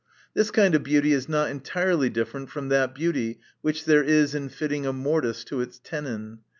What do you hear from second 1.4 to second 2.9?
entirely differ ent from